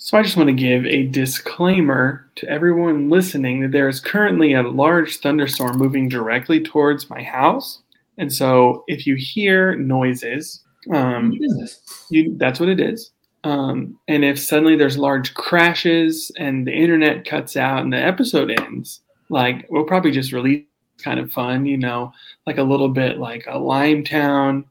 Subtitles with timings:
[0.00, 4.54] So I just want to give a disclaimer to everyone listening that there is currently
[4.54, 7.82] a large thunderstorm moving directly towards my house.
[8.16, 10.62] And so if you hear noises,
[10.94, 11.36] um,
[12.10, 13.10] you, that's what it is.
[13.42, 18.52] Um, and if suddenly there's large crashes and the internet cuts out and the episode
[18.52, 20.64] ends, like we'll probably just release
[21.02, 22.12] kind of fun, you know,
[22.46, 24.62] like a little bit like a Limetown.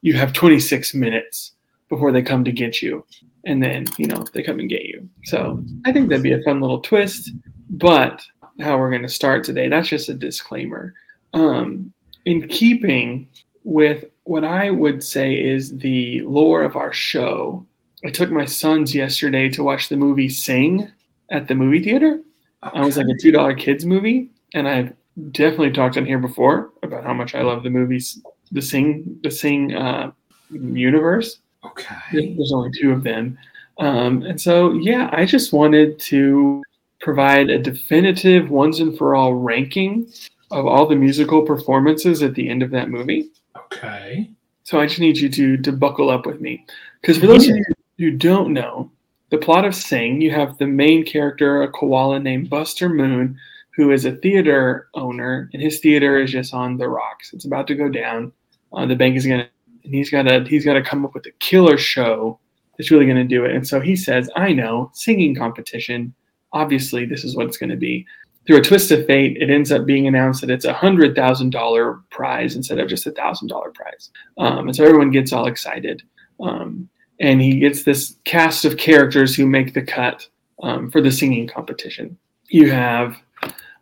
[0.00, 1.52] You have 26 minutes
[1.90, 3.04] before they come to get you.
[3.46, 5.08] And then, you know, they come and get you.
[5.24, 7.30] So I think that'd be a fun little twist.
[7.70, 8.22] But
[8.60, 10.92] how we're going to start today, that's just a disclaimer.
[11.32, 11.92] Um,
[12.24, 13.28] in keeping
[13.62, 17.64] with what I would say is the lore of our show,
[18.04, 20.90] I took my sons yesterday to watch the movie Sing
[21.30, 22.20] at the movie theater.
[22.62, 24.92] I was like a two dollar kids movie, and I've
[25.30, 28.20] definitely talked on here before about how much I love the movies,
[28.50, 30.10] the Sing, the Sing uh,
[30.50, 31.38] universe.
[31.66, 32.34] Okay.
[32.34, 33.38] There's only two of them,
[33.78, 36.62] um, and so yeah, I just wanted to
[37.00, 40.10] provide a definitive once and for all ranking
[40.50, 43.30] of all the musical performances at the end of that movie.
[43.56, 44.30] Okay.
[44.64, 46.64] So I just need you to to buckle up with me,
[47.00, 47.54] because for those yeah.
[47.54, 47.58] of
[47.96, 48.90] you who don't know,
[49.30, 53.38] the plot of Sing, you have the main character, a koala named Buster Moon,
[53.76, 57.32] who is a theater owner, and his theater is just on the rocks.
[57.32, 58.32] It's about to go down.
[58.72, 59.48] Uh, the bank is gonna,
[59.86, 62.38] and he's gotta he's gotta come up with a killer show
[62.76, 63.54] that's really gonna do it.
[63.54, 66.14] And so he says, "I know, singing competition.
[66.52, 68.06] Obviously, this is what it's gonna be."
[68.46, 71.50] Through a twist of fate, it ends up being announced that it's a hundred thousand
[71.50, 74.10] dollar prize instead of just a thousand dollar prize.
[74.38, 76.02] Um, and so everyone gets all excited.
[76.38, 80.28] Um, and he gets this cast of characters who make the cut
[80.62, 82.18] um, for the singing competition.
[82.48, 83.16] You have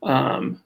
[0.03, 0.63] um,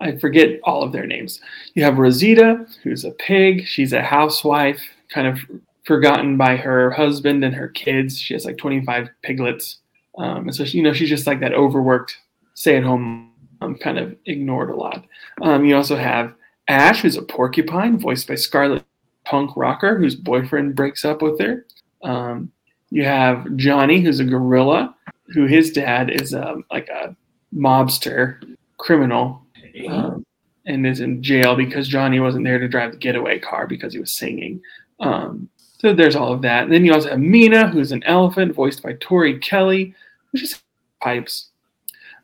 [0.00, 1.40] I forget all of their names.
[1.74, 3.66] You have Rosita, who's a pig.
[3.66, 5.38] She's a housewife, kind of
[5.84, 8.18] forgotten by her husband and her kids.
[8.18, 9.78] She has like 25 piglets.
[10.18, 12.18] Um, and so, she, you know, she's just like that overworked,
[12.54, 15.06] stay at home, um, kind of ignored a lot.
[15.42, 16.34] Um, you also have
[16.68, 18.84] Ash, who's a porcupine, voiced by Scarlett
[19.24, 21.66] Punk Rocker, whose boyfriend breaks up with her.
[22.02, 22.50] Um,
[22.90, 24.94] you have Johnny, who's a gorilla,
[25.28, 27.16] who his dad is um, like a
[27.54, 29.45] mobster criminal
[29.84, 34.00] and is in jail because Johnny wasn't there to drive the getaway car because he
[34.00, 34.60] was singing.
[35.00, 35.48] Um,
[35.78, 36.64] so there's all of that.
[36.64, 39.94] And then you also have Mina, who's an elephant, voiced by Tori Kelly,
[40.32, 40.60] which is
[41.02, 41.50] pipes.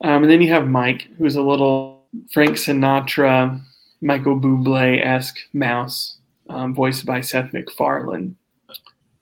[0.03, 3.61] Um, and then you have Mike, who's a little Frank Sinatra,
[4.01, 6.19] Michael Bublé esque mouse,
[6.49, 8.37] um, voiced by Seth MacFarlane.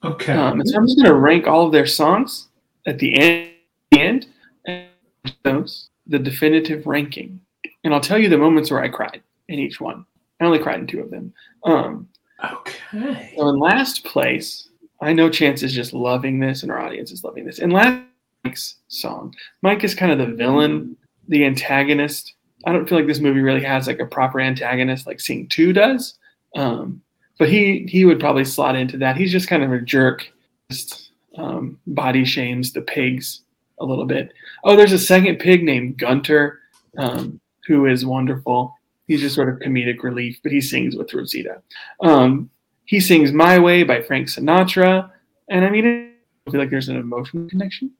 [0.03, 0.33] Okay.
[0.33, 2.49] Um, and so I'm just going to rank all of their songs
[2.87, 3.51] at the end,
[3.93, 4.27] end
[4.65, 4.89] and
[5.43, 7.40] those the definitive ranking,
[7.85, 10.05] and I'll tell you the moments where I cried in each one.
[10.41, 11.33] I only cried in two of them.
[11.65, 12.09] Um,
[12.45, 13.35] okay.
[13.37, 14.69] So in last place,
[15.01, 17.59] I know Chance is just loving this, and our audience is loving this.
[17.59, 18.03] In last
[18.45, 20.97] Mike's song, Mike is kind of the villain,
[21.29, 22.35] the antagonist.
[22.67, 25.73] I don't feel like this movie really has like a proper antagonist like Sing Two
[25.73, 26.19] does.
[26.57, 27.03] Um,
[27.39, 29.17] but he he would probably slot into that.
[29.17, 30.31] He's just kind of a jerk,
[30.71, 33.41] just um, body shames the pigs
[33.79, 34.33] a little bit.
[34.63, 36.61] Oh, there's a second pig named Gunter,
[36.99, 37.41] um,
[37.71, 38.75] who is wonderful.
[39.07, 41.63] He's just sort of comedic relief, but he sings with Rosita.
[42.01, 42.51] Um,
[42.85, 45.09] he sings "My Way" by Frank Sinatra,
[45.49, 45.87] and I mean,
[46.47, 47.93] I feel like there's an emotional connection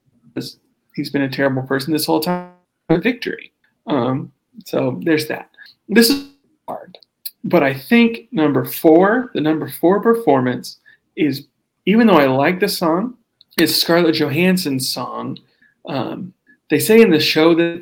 [0.95, 2.51] he's been a terrible person this whole time.
[2.89, 3.53] Victory.
[3.87, 4.33] Um,
[4.65, 5.49] so there's that.
[5.87, 6.27] This is
[6.67, 6.97] hard,
[7.45, 10.79] but I think number four, the number four performance
[11.15, 11.47] is,
[11.85, 13.17] even though I like the song,
[13.57, 15.37] is Scarlett Johansson's song
[15.85, 16.33] um,
[16.69, 17.81] they say in the show that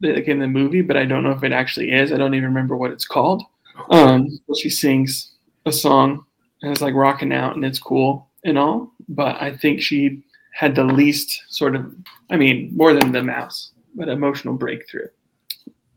[0.00, 2.12] like in the movie, but I don't know if it actually is.
[2.12, 3.42] I don't even remember what it's called.
[3.90, 5.32] Um, she sings
[5.66, 6.24] a song
[6.62, 10.22] and it's like rocking out and it's cool and all, but I think she
[10.52, 11.94] had the least sort of,
[12.30, 15.08] I mean, more than the mouse, but emotional breakthrough.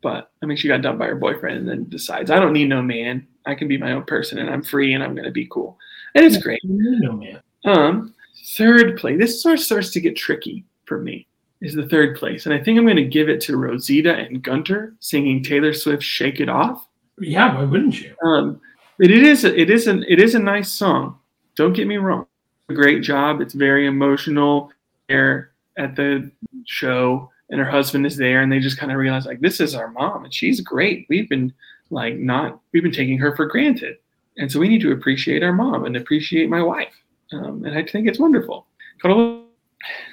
[0.01, 2.69] But I mean, she got dumped by her boyfriend and then decides, I don't need
[2.69, 3.28] no man.
[3.45, 5.78] I can be my own person and I'm free and I'm going to be cool.
[6.16, 6.61] And it's great.
[6.63, 7.41] No man.
[7.66, 8.13] Um,
[8.56, 9.16] third play.
[9.16, 11.28] This sort of starts to get tricky for me
[11.61, 12.46] is the third place.
[12.46, 16.05] And I think I'm going to give it to Rosita and Gunter singing Taylor Swift's
[16.05, 16.87] Shake It Off.
[17.19, 18.16] Yeah, why wouldn't you?
[18.23, 18.59] Um,
[18.99, 21.19] it, it is it is an it is a nice song.
[21.55, 22.25] Don't get me wrong.
[22.69, 23.41] A great job.
[23.41, 24.72] It's very emotional
[25.08, 26.31] there at the
[26.66, 29.75] show and her husband is there and they just kind of realize like this is
[29.75, 31.05] our mom and she's great.
[31.09, 31.53] We've been
[31.90, 33.97] like not we've been taking her for granted.
[34.37, 36.93] And so we need to appreciate our mom and appreciate my wife.
[37.34, 38.66] Um, and I think it's wonderful.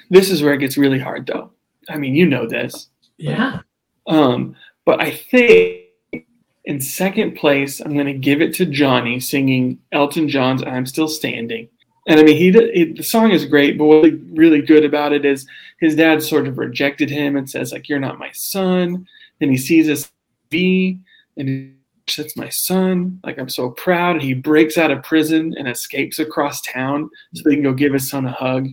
[0.09, 1.51] This is where it gets really hard, though.
[1.89, 2.89] I mean, you know this.
[3.17, 3.61] Yeah.
[4.07, 4.55] Um,
[4.85, 5.85] but I think
[6.65, 11.07] in second place, I'm going to give it to Johnny singing Elton John's "I'm Still
[11.07, 11.69] Standing."
[12.07, 15.25] And I mean, he, he the song is great, but what's really good about it
[15.25, 15.47] is
[15.79, 19.07] his dad sort of rejected him and says like, "You're not my son."
[19.41, 20.11] And he sees this
[20.49, 20.99] V,
[21.37, 21.73] and he
[22.17, 23.19] that's my son.
[23.23, 24.15] Like I'm so proud.
[24.15, 27.93] And he breaks out of prison and escapes across town so they can go give
[27.93, 28.69] his son a hug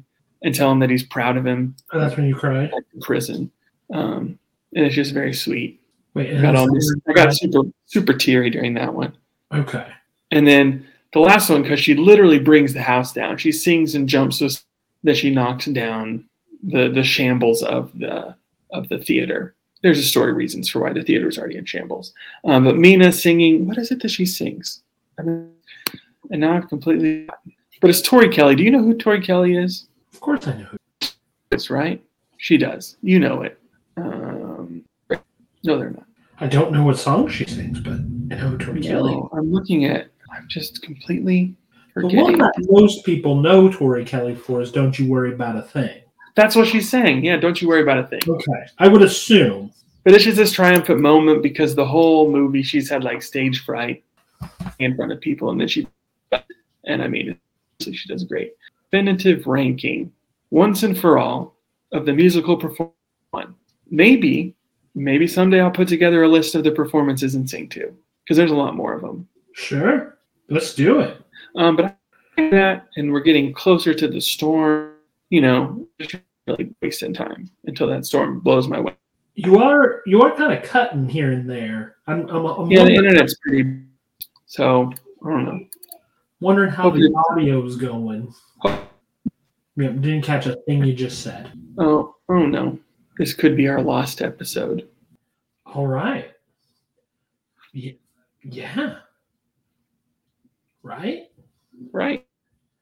[0.46, 2.72] and tell him that he's proud of him Oh, that's when you cried.
[2.94, 3.50] in prison.
[3.93, 4.38] Um,
[4.75, 5.81] and it's just very sweet.
[6.14, 9.12] Wait, I got that's all this, I got super super teary during that one.
[9.52, 9.87] Okay.
[10.31, 13.37] And then the last one, because she literally brings the house down.
[13.38, 14.62] She sings and jumps with
[15.04, 16.25] that she knocks down
[16.62, 18.34] the the shambles of the
[18.70, 19.54] of the theater.
[19.82, 22.12] There's a story reasons for why the theater is already in shambles.
[22.44, 24.82] Um, but Mina singing, what is it that she sings?
[25.19, 25.50] I mean,
[26.31, 27.28] and now I've completely.
[27.81, 28.54] But it's Tori Kelly.
[28.56, 29.87] Do you know who Tori Kelly is?
[30.16, 30.78] Of course I know who.
[31.50, 32.02] That's right.
[32.38, 32.96] She does.
[33.02, 33.58] You know it.
[33.98, 34.82] Um,
[35.62, 36.06] no, they're not.
[36.40, 37.96] I don't know what song she sings, but I
[38.40, 39.12] know Tori Kelly.
[39.12, 40.08] No, I'm looking at.
[40.34, 41.54] I'm just completely
[41.94, 42.38] The one forgetting.
[42.38, 46.00] that most people know Tori Kelly for is "Don't You Worry About a Thing."
[46.34, 47.24] That's what she's saying.
[47.24, 48.20] Yeah, don't you worry about a thing.
[48.26, 49.70] Okay, I would assume.
[50.04, 54.02] But it's just this triumphant moment because the whole movie she's had like stage fright
[54.78, 55.86] in front of people, and then she,
[56.84, 57.38] and I mean,
[57.80, 58.52] she does great.
[58.96, 60.10] Definitive ranking,
[60.48, 61.54] once and for all,
[61.93, 62.94] of the musical performance.
[63.90, 64.54] Maybe,
[64.94, 67.94] maybe someday I'll put together a list of the performances and Sing Two,
[68.25, 69.28] because there's a lot more of them.
[69.52, 70.16] Sure,
[70.48, 71.22] let's do it.
[71.56, 71.98] Um, but
[72.38, 74.94] I that, and we're getting closer to the storm.
[75.28, 76.16] You know, just
[76.46, 78.94] really wasting time until that storm blows my way.
[79.34, 81.96] You are you are kind of cutting here and there.
[82.06, 83.78] I'm I'm, I'm Yeah, the internet's pretty.
[84.46, 84.90] So
[85.22, 85.60] I don't know.
[86.41, 88.35] Wondering how Hope the audio is going.
[88.65, 91.53] Yep, didn't catch a thing you just said.
[91.79, 92.79] Oh, oh no.
[93.19, 94.88] This could be our lost episode.
[95.67, 96.31] All right.
[98.43, 98.99] Yeah.
[100.83, 101.29] Right.
[101.93, 102.25] Right?